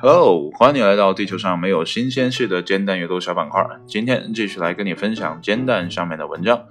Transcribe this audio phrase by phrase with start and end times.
[0.00, 3.66] Hello，欢迎你来到地球上没有新鲜事的煎蛋阅读小板块。
[3.86, 6.62] 今天继续来跟你分享煎蛋上面的文章。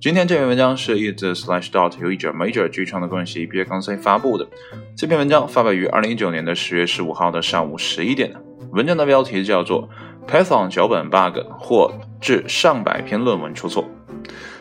[0.00, 4.48] 今天这篇文章是 It Slash Dot 由一者 Major 剧创的关系毕业刚才发布的。
[4.96, 8.34] 这篇文章发表于二零一九年的十月十五号的上午十一点。
[8.72, 9.88] 文章的标题叫做
[10.26, 13.88] Python 脚本 bug 或致上百篇论文出错。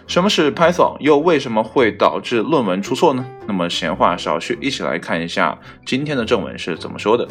[0.06, 0.98] 什么是 Python？
[1.00, 3.26] 又为什么会导致论文出错呢？
[3.48, 7.28] 那么闲话少叙，一起来看一下今天的正文是怎么说的。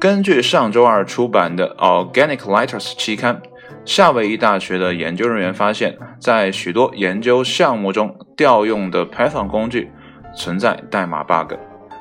[0.00, 3.40] 根据上周二出版的《Organic Letters》期刊，
[3.84, 9.90] 夏威夷大学的研究人员发现，在许多研究项目中调用的 Python 工具
[10.36, 11.54] 存在代码 bug，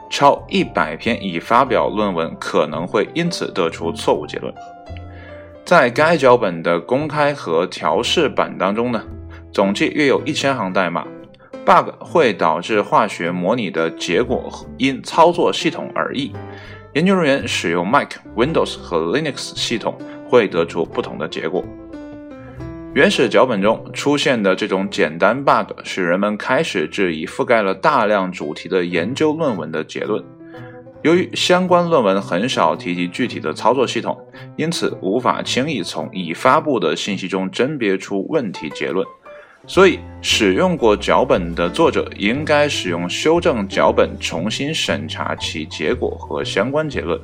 [0.10, 4.52] 超一百篇已发表论文可能会因此得出错误结论。
[5.64, 9.04] 在该脚本的公开和调试版当中呢，
[9.52, 11.06] 总计约有一千行代码
[11.66, 16.32] ，bug 会导致化学模拟的结果因操作系统而异。
[16.94, 19.98] 研究人员使用 Mac、Windows 和 Linux 系统
[20.30, 21.66] 会得出不同的结果。
[22.94, 30.24] 原始脚本中出现的这种简单 bug 使人们开始质疑覆盖了大量主题的研究论文的结论。
[31.02, 34.18] 由于相关论文很少提及具体的操作系统，
[34.56, 39.06] 因此无法轻易从已发布的信息中甄别出问题结论。
[39.68, 47.20] 所以，使用过脚本的作者应该使用修正脚本，重新审查其结果和相关结论。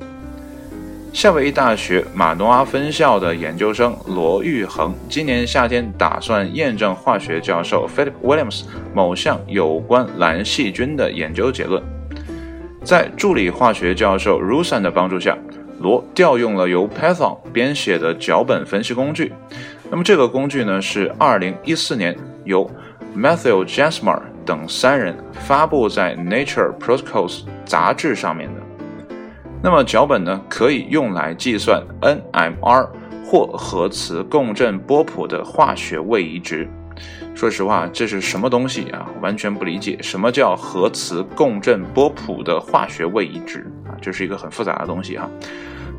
[1.12, 11.82] 夏威夷大学马诺阿分校的研究生罗玉恒今年夏天打算验证化学教授 Philip Williams 某项有关蓝细菌的研究结论。
[12.84, 15.36] 在助理化学教授 Rusan 的帮助下，
[15.80, 19.32] 罗调用了由 Python 编写的脚本分析工具。
[19.90, 22.70] 那么这个工具呢，是二零一四年由
[23.16, 28.60] Matthew Jasmar 等三人发布在 Nature Protocols 杂志上面的。
[29.62, 32.88] 那么脚本呢，可以用来计算 NMR
[33.24, 36.68] 或核磁共振波谱的化学位移值。
[37.34, 39.08] 说实话，这是什么东西啊？
[39.22, 39.98] 完全不理解。
[40.02, 43.96] 什么叫核磁共振波谱的化学位移值啊？
[44.02, 45.28] 这是一个很复杂的东西哈。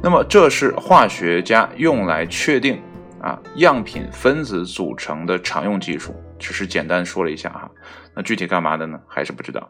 [0.01, 2.79] 那么这是化学家用来确定。
[3.21, 7.69] 啊，样品分子组成的常用技术，只是简单说了一下哈。
[8.15, 8.99] 那具体干嘛的呢？
[9.07, 9.69] 还是不知道。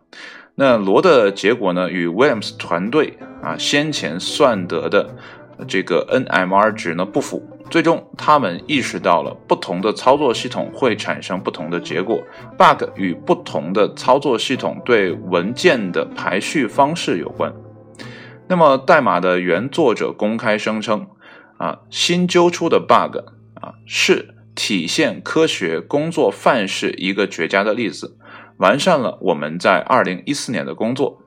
[0.55, 5.15] 那罗的结果呢，与 Williams 团队啊先前算得的
[5.67, 7.47] 这个 NMR 值呢不符。
[7.69, 12.19] 最终，他们意识到了不同的操作系统会产生不同的结果
[12.57, 17.53] ，bug 与不同的操作系统对文件的排序方式有关。
[18.47, 21.05] 那么，代码的原作者公开声称，
[21.57, 23.17] 啊，新揪出的 bug。
[23.61, 28.17] 啊，是体现科学工作范式一个绝佳的例子，
[28.57, 31.21] 完善了我们在二零一四年的工作。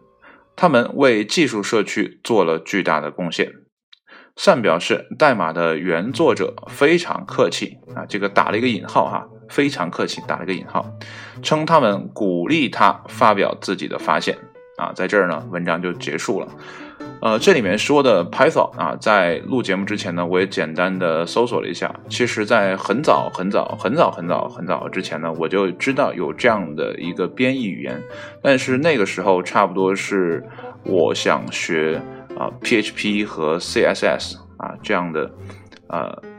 [0.54, 3.50] 他们为技术社区做了巨大的贡献。
[4.36, 10.86] 善表示，代码的原作者非常客气啊，这个打了一个引号哈，非常客气，打了一个引号，
[11.42, 14.38] 称他们鼓励他发表自己的发现
[14.78, 16.48] 啊，在这儿呢，文章就结束了。
[17.20, 21.94] 呃，这里面说的 Python 啊，在录节目之前呢，我也简单的搜索了一下。
[22.08, 28.02] 其实，在很早很早很早很早很早之前呢，我就知道有这样的一个编译语言，
[28.42, 30.44] 但是那个时候差不多是
[30.84, 32.02] 我想学
[32.36, 35.30] 啊 PHP 和 CSS 啊这样的
[35.86, 36.31] 呃。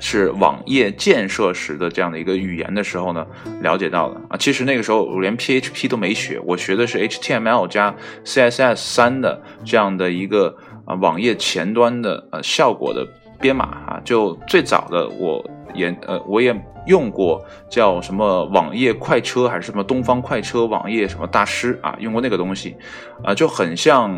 [0.00, 3.24] 是网页建设时的这样的一个语言的时候呢，
[3.60, 4.36] 了解到的啊。
[4.36, 7.94] 其实那个时候我连 PHP 都没学，我学的是 HTML 加
[8.24, 10.56] CSS 三的这样的一个
[10.86, 13.06] 啊网页前端的呃效果的
[13.38, 14.00] 编码啊。
[14.02, 15.44] 就最早的我
[15.74, 22.74] 也呃我也用过叫什么网页快车还是什么东方快车网页什么大师啊，用过那个东西
[23.22, 24.10] 啊，就很像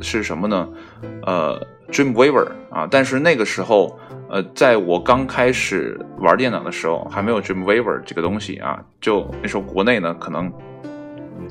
[0.00, 0.68] 是什么呢？
[1.22, 3.98] 呃，Dreamweaver 啊，但是那个时候。
[4.28, 10.52] 呃，在我刚开始玩电脑的时候，还没有 Dreamweaver 这个东西啊，就那时候国内呢可能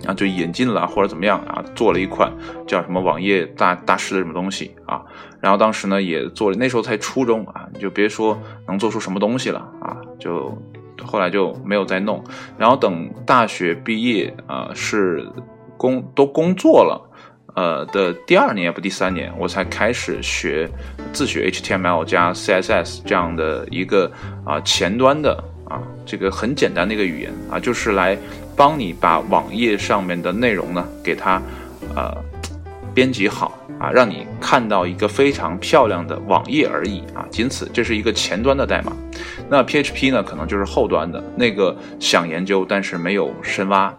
[0.06, 2.30] 啊就引进了或者怎么样啊，做了一款
[2.68, 5.02] 叫什么网页大大师的什么东西啊，
[5.40, 8.38] 然后当时呢也做了，那时候才初中啊，你就别说
[8.68, 10.54] 能做出什么东西了啊，就
[11.02, 12.22] 后来就没有再弄，
[12.58, 15.26] 然后等大学毕业啊，是
[15.78, 17.02] 工都工作了。
[17.56, 20.70] 呃的第二年不第三年，我才开始学
[21.14, 24.12] 自学 HTML 加 CSS 这样的一个
[24.46, 28.18] 啊前端的啊这个很简单的一个语言啊，就是来
[28.56, 31.42] 帮你把网页上面的内容呢给它
[31.96, 32.14] 呃
[32.94, 38.92] 编辑好啊，让你看到一个非常漂亮的网页而已啊，仅此，这是一个前端的代码。
[39.50, 43.94] 那 PHP 呢，可能就是后端的那个想研究，但是没有深挖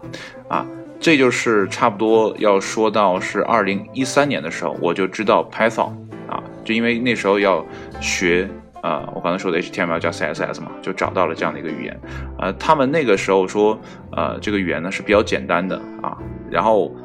[0.47, 0.65] 啊。
[0.99, 5.91] 这就是差不多要说到是二零一三年的时候，我就知道 Python
[6.27, 7.65] 啊，就因为那时候要
[8.01, 8.49] 学。
[8.83, 11.99] 呃，我刚才说的 HTML 加 CSS 嘛，就找到了这样的一个语言。
[12.37, 13.77] 呃，他们那个时候说，
[14.11, 16.15] 呃，这个语言呢是比较简单的啊，
[16.49, 16.95] 然后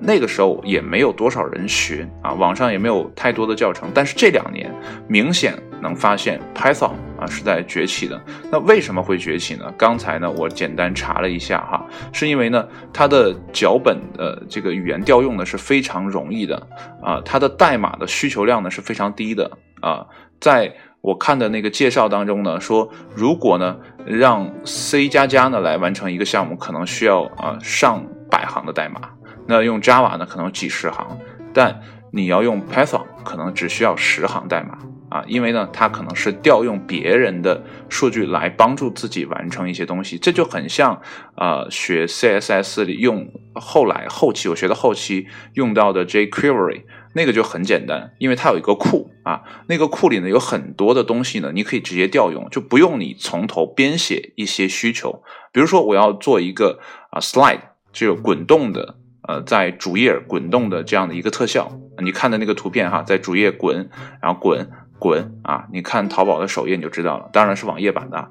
[0.00, 3.90] 那个时候也没有多少人学啊，网上也没有太多的教程。
[3.94, 4.72] 但是这两年
[5.08, 8.20] 明显能发现 Python 啊是在崛起的。
[8.50, 9.72] 那为什么会崛起呢？
[9.76, 16.66] 刚才呢我简单查了一下哈，是因为呢它的脚本的这个语言调用呢是非常容易的
[17.02, 20.06] 啊，它的代码的需求量呢是非常低的啊，
[20.40, 29.00] 在我看的那个介绍当中呢，说如果呢让 C 加加呢来完成一个项目，可能需要啊上百行的代码，
[29.48, 31.18] 那用 Java 呢可能几十行，
[31.54, 31.80] 但
[32.12, 34.78] 你要用 Python 可能只需要十行代码
[35.08, 41.00] 啊，因为呢它可能是调用别人的数据来帮助自己完成一些东西，这就很像
[41.36, 46.82] 呃学 CSS 里用后来后期我学的后期用到的 jQuery。
[47.14, 55.24] 那个就很简单，因为它有一个库啊，那个库里呢有很多的东西呢，你可以直接调用，就不用你从头编写一些需求。
[55.50, 56.78] 比如说我要做一个
[57.10, 57.60] 啊 slide，
[57.92, 58.97] 就滚动的，
[59.28, 61.70] 呃，在主页滚动的这样的一个特效。
[62.02, 63.90] 你看的那个图片哈，在主页滚，
[64.22, 64.66] 然后滚
[64.98, 68.30] 滚啊，你看淘宝的首页你就知道了，当然是网页版的。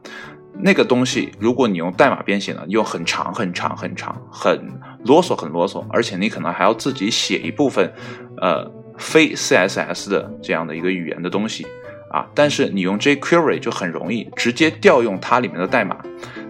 [0.60, 4.60] 那个东西，如果你用代码编写呢，用很长很长很长，很
[5.06, 7.94] 啰嗦很啰嗦，而且你可能还要自己写一部分，
[8.42, 8.68] 呃，
[8.98, 11.68] 非 CSS 的这样的一个语言的东西
[12.12, 12.26] 啊。
[12.34, 15.98] 但是你用 jQuery 就很容易直接调用它里面的代码，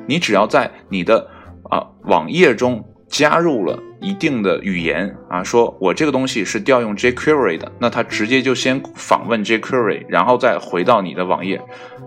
[0.07, 1.29] 你只要在你的
[1.69, 2.81] 啊网页中。
[3.09, 11.61] 加入了一定的语言啊，说我这个东西是调用 jQuery 的，那它直接就先访问 jQuery，然后再回到你的网页，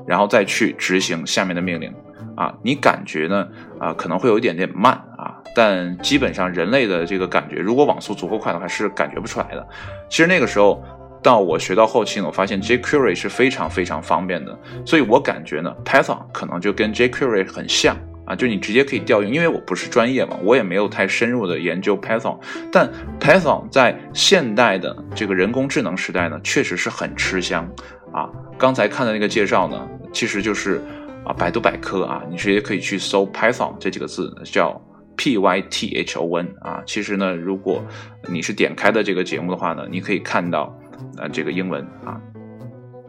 [0.07, 1.93] 然后再去执行下面的命令
[2.37, 2.55] 啊。
[2.63, 3.49] 你感觉呢？
[3.79, 9.67] 啊，可能会有一点点慢啊，但基本上人类的这个感觉，如果网速足够快的话，是感觉不出来的。
[10.09, 10.83] 其实那个时候
[11.23, 17.97] 到我学到后期呢，我发现 jQuery 是非常非常方便的，所以我感觉呢，Python 可能就跟 jQuery 很像。
[18.31, 22.39] 啊，就你直接可以调用，因为我不是专业嘛，我也没有太深入的研究 Python。
[22.71, 22.89] 但
[23.19, 27.69] Python 在现代的这个人工智能时代呢，确实是很吃香
[28.13, 28.31] 啊。
[28.57, 30.81] 刚才看的那个介绍呢，其实就是
[31.25, 34.81] 啊，百度百科啊，你直接可以去搜 Python 这几个字，叫
[35.17, 36.81] P Y T H O N 啊。
[36.87, 37.85] 其实呢，如果
[38.29, 40.73] 你是点开的这个节目的话呢，你可以看到
[41.19, 42.21] 啊这个英文啊，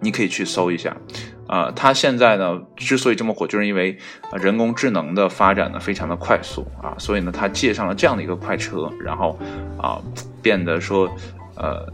[0.01, 0.94] 你可以去搜一下。
[1.48, 3.98] 啊，它现在呢之所以这么火，就是因为
[4.33, 9.38] 人工智能的发展呢非常的快速啊，所以呢它借上了这样的一个快车，然后
[9.77, 10.00] 啊
[10.42, 11.09] 变得说
[11.57, 11.86] 呃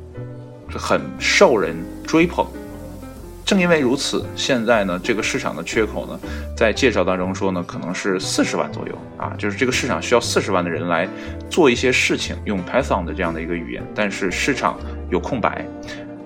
[0.77, 1.75] 很受人
[2.05, 2.45] 追捧。
[3.43, 6.19] 正因为如此，现在呢这个市场的缺口呢，
[6.55, 11.07] 在介绍当中说呢可能是四十万左右啊，就是这个市场需要四十万的人来
[11.49, 14.77] 做一些事情，用 Python 的这样的一个语言，但是市场
[15.09, 15.65] 有空白。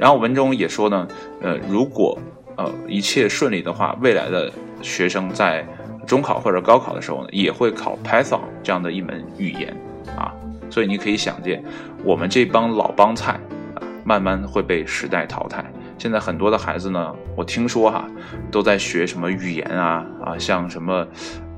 [0.02, 1.08] 然后文中也说呢，
[1.44, 2.18] 呃如果
[2.58, 4.52] 呃，一切顺利的话，未来的
[4.82, 5.64] 学生在
[6.08, 9.78] 中考或者高考的时候呢，也会考 Python 这样的一门语言
[10.18, 10.34] 啊。
[10.72, 11.64] 所以你可以想见，
[12.04, 13.40] 我们这帮老帮菜
[13.76, 15.64] 啊，慢慢会被时代淘汰。
[16.00, 18.04] 现在很多的孩子呢，我听说哈，
[18.50, 21.08] 都在学什么语言啊啊，像什么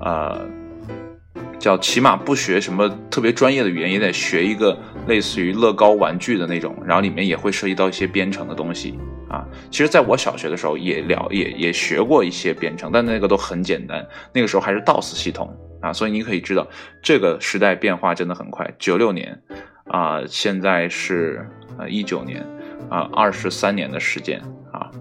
[0.01, 0.45] 呃。
[1.63, 4.77] 叫起码不学什么特别专业的语言，也得学一个
[5.08, 9.48] 类似于乐高玩具的那种，然后里面也会涉及到一些编程的东西啊。
[9.72, 15.93] 其实，在我小学的时候也了也也学过一些编程，但那个都很简单，那个时候还是 DOS 系统啊。
[15.93, 16.67] 所以你可以知道，
[17.01, 18.70] 这个时代变化真的很快。
[18.77, 19.41] 九六年
[19.86, 21.48] 啊，现在是
[21.79, 22.46] 呃一九年
[22.89, 24.41] 啊，二十三年的时间
[24.74, 24.91] 啊，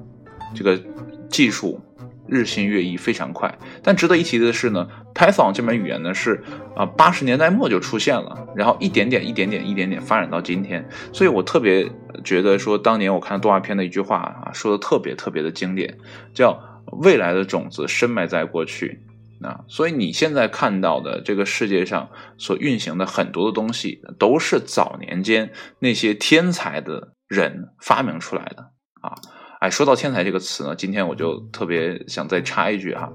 [0.54, 0.80] 这个
[1.28, 1.80] 技术。
[2.26, 3.58] 日新月异，非常快。
[3.82, 6.42] 但值得一提的是呢，Python 这门语言呢是
[6.76, 10.88] 啊八十年代末就出现了，然后一点点、一点点、一点点发展到今天。
[11.12, 11.90] 所以我特别
[12.24, 15.98] 觉得说，当年我看动画片的一句话啊，说的特别特别的经典，
[16.32, 16.58] 叫
[17.02, 19.00] “未来的种子深埋在过去”。
[19.42, 25.50] 啊，所以你现在看到的这个世界上所运行的很多的东西，都是早年间
[25.80, 29.16] 那些天才的人发明出来的啊。
[29.62, 33.12] 哎，说到天才这个词呢，今天我就特别想再插一句哈，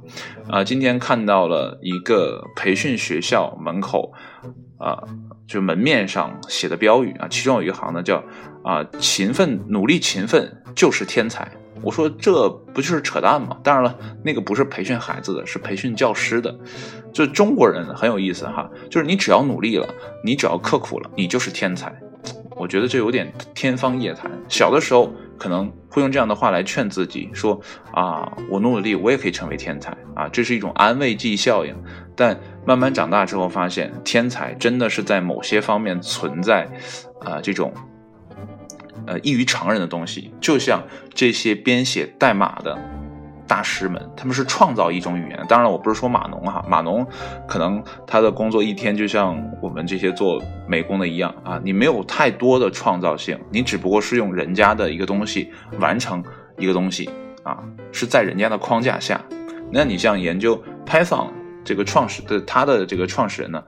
[0.50, 4.14] 啊，今天看到了一个培训学校门口，
[4.78, 4.98] 啊，
[5.46, 8.24] 就门面上写的标语啊，其中有一行呢叫
[8.64, 11.46] 啊，勤奋努力勤奋就是天才。
[11.82, 13.58] 我说这不就是扯淡吗？
[13.62, 16.58] 当然了，那个不是培训孩子的，是培训教师的。
[17.12, 19.86] 就中国人很有意思哈，就是你只要努力了，
[20.24, 21.94] 你只要刻苦了，你就是天才。
[22.56, 24.32] 我觉得这有点天方夜谭。
[24.48, 25.14] 小的时候。
[25.38, 27.60] 可能会用这样的话来劝自己说
[27.92, 31.76] 啊，我努努力，我也可以成为天才啊，这是一种安慰剂效应。
[32.16, 36.68] 但慢慢长大之后，发现天才真的是在某些方面存在
[37.22, 37.72] 啊这种
[39.06, 42.97] 呃异于常人的东西，就像这些编写代码的。
[43.48, 45.46] 大师们，他们是创造一种语言。
[45.48, 47.06] 当然，我不是说码农哈，码农
[47.48, 56.24] 可能他的工作一天就像我们这些做美工的一样啊，你没有太多的创造性，你只不过是用人家的一个东西完成
[56.58, 57.10] 一个东西
[57.44, 59.20] 啊，是在人家的框架下。
[59.72, 61.28] 那你像研究 Python
[61.64, 63.64] 这个创始的他的这个创始人呢，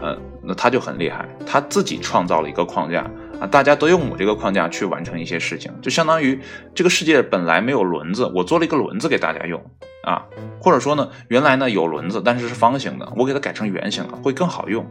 [0.00, 3.08] 呃，那他就很厉害，他自己创造了一个框架。
[3.40, 6.40] 啊，大家都用我这个框架去完成一些事情，就相当于
[6.74, 9.60] 这个世界本来没有轮子，我做了一个轮子给大家用
[10.04, 10.22] 啊，
[10.60, 14.84] 或者说呢，原来呢有轮子，但是是方形的，我给它改成圆形了，会更好用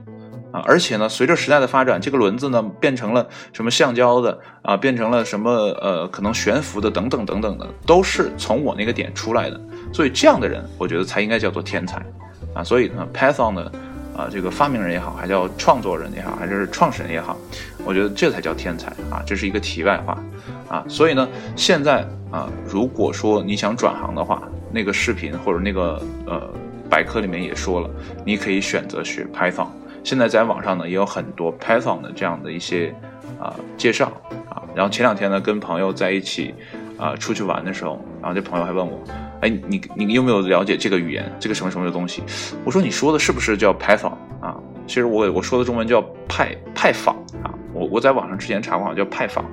[0.51, 0.61] 啊。
[0.65, 9.59] 而且呢，随着时代的发展，这个轮子呢变成了什么橡胶的啊，变成了什么呃可能悬浮的等等等等的，都是从我那个点出来的。
[9.93, 12.03] 所以这样的人，我觉得才应该叫做天才
[12.53, 12.63] 啊。
[12.63, 13.71] 所以呢，Python 呢。
[14.15, 17.37] 啊，这个发明人也好，还叫创作人也好，还是创始人也好，
[17.83, 19.23] 我觉得这才叫天才啊！
[19.25, 20.17] 这是一个题外话
[20.69, 20.85] 啊。
[20.87, 24.41] 所以呢，现在啊，如果说你想转行的话，
[24.71, 26.41] 那个视频或者那个呃
[26.89, 27.89] 百科里面也说了，
[28.25, 29.67] 你可以选择学 Python。
[30.03, 32.93] 现在在网上呢也有很多 Python 的这样的一些
[33.39, 34.11] 啊介绍
[34.49, 34.61] 啊。
[34.75, 36.53] 然后前两天呢跟朋友在一起
[36.97, 38.99] 啊出去玩的时候，然后这朋友还问我。
[39.41, 41.29] 哎，你你有没有了解这个语言？
[41.39, 42.23] 这个什么什么的东西？
[42.63, 44.55] 我说你说的是不是叫 Python 啊？
[44.87, 47.53] 其实我我说的中文叫派派坊啊。
[47.73, 49.43] 我我在网上之前查过，叫派坊。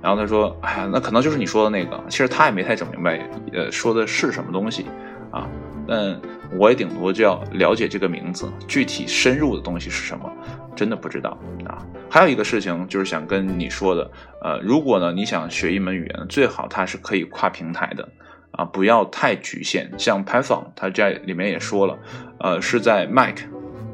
[0.00, 2.00] 然后他说，哎呀，那可能就是你说的那个。
[2.08, 4.86] 其实他也没太整明白，呃，说的是什么东西
[5.32, 5.48] 啊？
[5.88, 6.20] 但
[6.58, 10.30] 我也顶多就要了解这个名字，具体深入的东西是什么，
[10.76, 11.82] 真的不知道啊。
[12.08, 14.10] 还有一个事情就是想跟你说的，
[14.42, 18.08] 呃，如果呢你想学一门语言，最好它是可以跨平台的。
[18.52, 21.98] 啊，不要太局限，像 Python，它这里面也说了，
[22.38, 23.40] 呃，是在 Mac、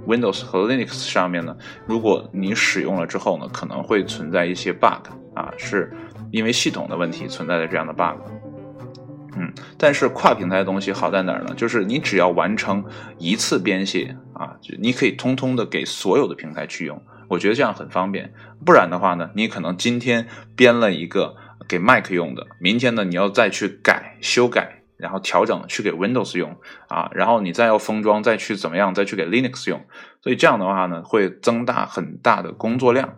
[0.07, 1.57] Windows 和 Linux 上面呢。
[1.85, 5.93] 如果你使用了之后呢，可能会存在一些 bug 啊，是
[6.31, 8.21] 因为系统的问题存在的这样的 bug。
[9.37, 11.55] 嗯，但是跨平台的东西好在哪儿呢？
[11.57, 12.85] 就是你只要完成
[13.19, 17.03] 一次编写啊，就你可以通通的给所有的平台去用。
[17.29, 18.33] 我觉得这样很方便。
[18.65, 21.37] 不然的话呢，你可能今天编了一个。
[21.69, 26.57] 给 Mac 用的，明天呢你要再去改、修改，然后调整去给 Windows 用
[26.89, 29.81] 啊，然后你再要封装，再去怎么样，再去给 Linux 用，
[30.21, 33.15] 所以这样的话呢，会增大很大的工作量。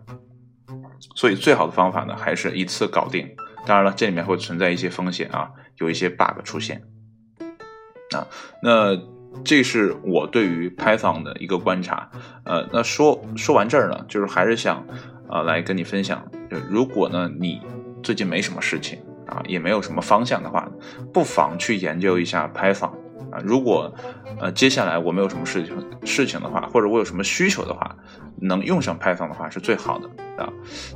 [1.15, 3.27] 所以最好的方法呢，还是一次搞定。
[3.65, 6.81] 当然了，这里面会存在一些风险啊，有一些 bug 出现
[8.15, 8.27] 啊。
[8.61, 8.95] 那
[9.43, 12.09] 这是我对于 Python 的一个观察。
[12.45, 14.85] 呃，那说说完这儿呢，就是还是想
[15.27, 16.25] 啊来跟你分享，
[16.69, 17.61] 如果呢你。
[18.03, 20.69] 最近没什么事情啊，也没有什么方向的话，
[21.11, 22.91] 不妨去研究一下 Python
[23.31, 23.41] 啊。
[23.43, 23.91] 如果
[24.39, 27.95] 呃接下来我没有什么事情事情的话，或者我有什么需求的话，
[28.39, 30.07] 能用上 Python 的话是最好的
[30.37, 30.47] 啊。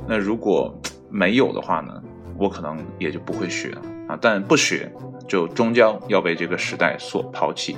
[0.06, 0.72] 那如果
[1.10, 2.00] 没有的话呢，
[2.40, 4.18] 我可能也就不会学了啊。
[4.20, 4.90] 但不学
[5.28, 7.76] 就终将要被这个时代所抛弃。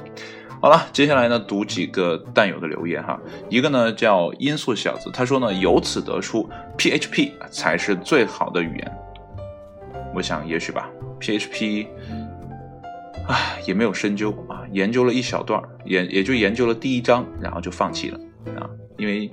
[0.61, 3.21] 好了，接下来呢读几个弹友的留言哈。
[3.49, 8.92] 一个呢叫音速小子，他说呢由此得出 PHP 才是最好的语言。
[10.14, 10.88] 我想，也许吧
[11.19, 11.88] ，PHP，
[13.26, 18.21] 唉，也没有深究啊，研究了一小段，也也就研究了第一章，然后就放弃了
[18.57, 19.28] 啊，因为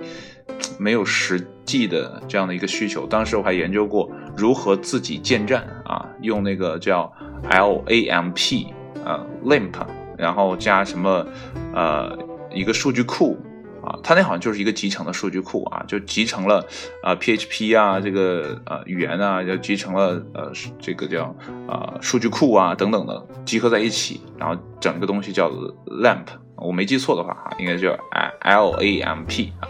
[0.80, 3.06] 没有实际的这样的一个需求。
[3.06, 7.12] 当时我还研究过如何自己建站啊，用那个叫
[7.50, 8.66] LAMP
[9.04, 11.26] 啊，LAMP，然后加什么
[11.74, 12.18] 呃
[12.50, 13.38] 一个数据库。
[13.82, 16.62] 啊，它那好像就是一个集成的数据库啊，就集成了
[17.02, 21.34] 啊 PHP 啊这个呃语言啊，就集成了呃这个叫
[21.66, 25.50] 啊数据库啊等等的集合在一起，然后整个东西叫
[25.86, 27.98] LAMP，我没记错的话哈，应该叫
[28.40, 29.68] L A M P 啊，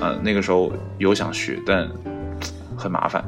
[0.00, 1.88] 呃那个时候有想学，但
[2.76, 3.24] 很麻烦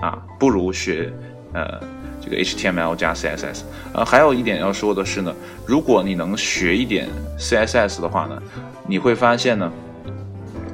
[0.00, 1.12] 啊，不如学
[1.52, 1.80] 呃
[2.20, 3.62] 这个 HTML 加 CSS。
[3.94, 5.34] 呃，还有一点要说的是呢，
[5.66, 8.42] 如果你能学一点 CSS 的话呢。
[8.84, 9.72] 你会发现呢，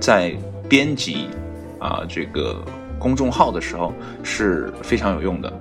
[0.00, 0.34] 在
[0.66, 1.28] 编辑
[1.78, 2.64] 啊这个
[2.98, 5.52] 公众号的时候是非常有用的。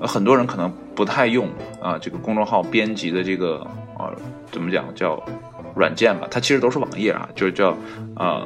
[0.00, 1.48] 呃，很多人可能不太用
[1.80, 3.64] 啊这个公众号编辑的这个
[3.96, 4.10] 啊
[4.50, 5.22] 怎么讲叫
[5.76, 7.74] 软件吧，它其实都是网页啊，就是叫
[8.16, 8.42] 呃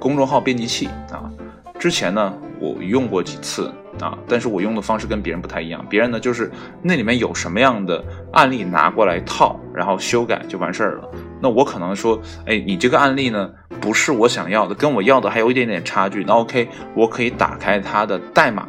[0.00, 1.30] 公众号编辑器啊。
[1.78, 5.84] 之前呢我用过几次啊，但是我用的方式跟别人不太一样。
[5.88, 6.50] 别人呢就是
[6.82, 11.08] 那里面有什么样的案例拿过来套，然后修改就完事儿了。
[11.40, 16.22] 那我可能说，哎，你这个案例呢，不是我想要的，跟我要的还有一点点差距。
[16.22, 18.68] 那 OK，我可以打开它的代码，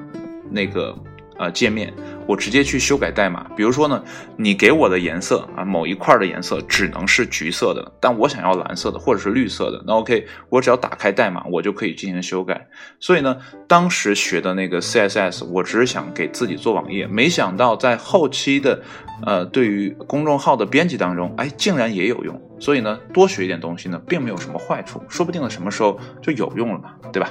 [0.50, 0.96] 那个
[1.38, 1.94] 呃界面，
[2.32, 3.46] 我直接去修改代码。
[3.58, 4.02] 比如说呢，
[4.38, 12.66] 你给我的颜色啊，某一块的颜色只能是橘色的，但我想要蓝色的或者是绿色的，那 OK，我只要打开代码，我就可以进行修改。
[13.02, 13.36] 所以呢，
[13.68, 18.82] 当时学的那个 CSS，我只是想给自己做网页，没想到在后期的
[19.26, 22.42] 呃对于公众号的编辑当中，哎，竟然也有用。
[22.60, 27.30] 所以呢，多学一点东西呢，并没有什么坏处，说不定呢，什么时候就有用了嘛，对吧？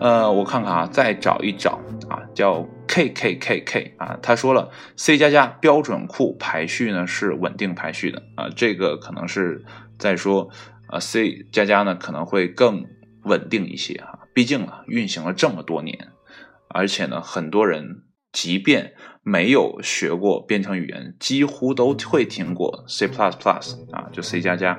[0.00, 9.64] 呃，我看看啊，再找一找啊，叫 K K K K 啊，他说了，C 加加标准库排序呢是稳定排序的啊，这个可能是
[9.98, 10.48] 在说
[10.86, 12.84] 啊，C 加加呢可能会更
[13.24, 16.12] 稳定一些啊，毕竟啊，运行了这么多年，
[16.68, 18.02] 而且呢，很多人。
[18.32, 24.76] 即便没有学过编程语言，几乎都会听过 C++ 啊，就 C 加加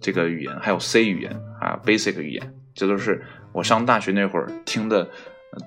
[0.00, 1.30] 这个语言，还有 C 语言
[1.60, 5.10] 啊，Basic 语言，这都是我上大学那会儿听的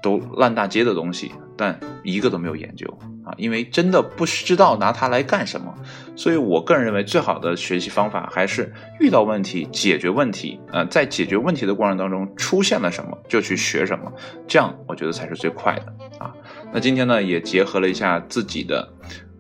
[0.02, 2.88] 都烂大街的东西，但一个都没有研究
[3.26, 5.74] 啊，因为真的不知道拿它来干什么。
[6.16, 14.12] 所以我个人认为，最好的学习方法还是遇到问题解决问题，呃，在解决问题的过程当中出现了什么就去学什么，
[14.48, 16.34] 这样我觉得才是最快的啊。
[16.74, 18.92] 那今天呢，也结合了一下自己的，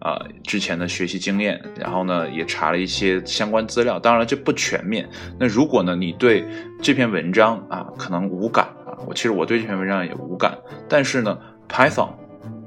[0.01, 3.99] 呃，之前的学习经验，然后呢，也查了一些相关资料。
[3.99, 5.09] 当然了这不全面。
[5.39, 6.45] 那如果呢，你对
[6.81, 8.67] 这篇文章啊，可能无感
[9.05, 10.57] 我其实我对这篇文章也无感。
[10.87, 11.37] 但是呢
[11.69, 12.09] ，Python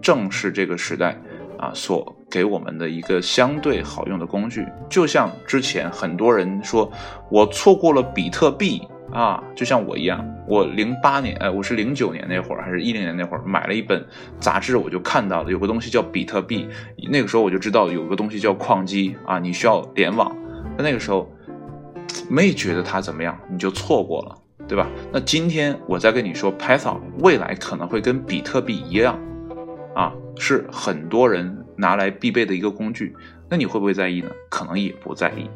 [0.01, 1.19] 正是这个时代
[1.59, 4.67] 啊所给我们的一个相对好用的工具。
[4.89, 6.91] 就像之前很多人说，
[7.31, 8.83] 我错过了比特币。
[9.13, 14.07] 啊，就像我一样，我零八年，哎，我是零九年那会儿，还是一零年那会儿买了一本
[14.39, 16.69] 杂志，我就看到了有个东西叫比特币，
[17.11, 20.33] 那个时候我就知道有个东西叫矿机啊，你需要联网，
[20.79, 21.29] 那个时候
[22.29, 24.39] 没觉得它怎么样，你就错过了，
[24.71, 24.87] 对吧？
[25.13, 29.19] 那今天我再跟你说，Python 未来可能会跟比特币一样，
[29.97, 33.13] 啊，是很多人拿来必备的一个工具，
[33.49, 34.31] 那你会不会在意呢？
[34.49, 35.51] 可能也不在意，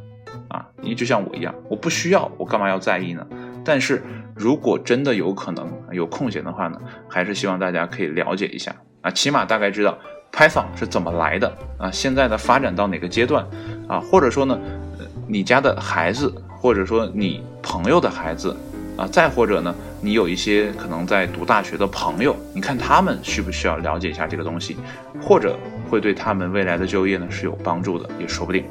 [0.49, 3.25] 啊，你就像我一样，我不需要，我干嘛要在意呢？
[3.64, 4.02] 但是
[4.35, 9.97] 如果真的有可能有空闲的话呢，还是希望大家可以了解一下啊，起码大概知道
[10.32, 13.47] Python 是怎么来的啊，现在的发展到哪个阶段
[13.86, 14.58] 啊，或者说呢，
[15.28, 18.56] 你家的孩子，或者说你朋友的孩子
[18.97, 24.76] 啊，再或者呢，你有一些可能在读大学的朋友，你看他们需不需要了解一下这个东西，
[25.21, 25.59] 或者
[25.91, 28.65] 会对他们未来的就业呢是有帮助的，也说不定。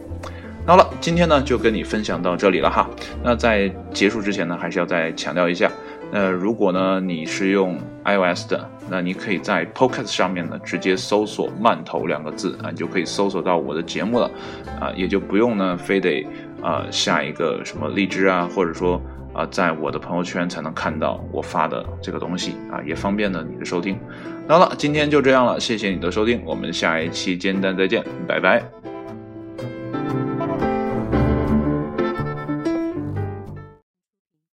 [0.65, 2.89] 好了，今天呢就跟你分享到这里了哈。
[3.21, 5.69] 那在结束之前呢，还是要再强调一下，
[6.13, 14.31] 呃，如果呢你是用 iOS 的，那你可以在 Podcast 上面呢直接搜索“慢头”两个字啊，你就可以搜索到我的节目了
[14.79, 16.25] 啊，也就不用呢非得
[16.61, 19.01] 啊下一个什么荔枝啊，或者说
[19.33, 23.99] 啊，在我的朋友圈才能看到我发的这个东西啊，也方便了你的收听。
[24.47, 28.63] 那好了，今天就这样了，谢谢你的收听，我们下一期煎蛋再见，拜拜。